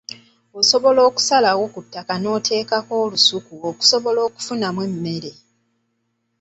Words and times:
Osobola 0.59 0.99
okusalawo 1.09 1.63
ku 1.73 1.79
ttaka 1.85 2.13
n’oteekako 2.19 2.93
olusuku 3.05 3.53
okusobola 3.69 4.19
okufunamu 4.27 4.79
emmere. 4.89 5.31